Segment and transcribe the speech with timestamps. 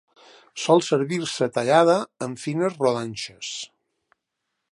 [0.61, 3.51] Sol servir-se tallada en fines rodanxes.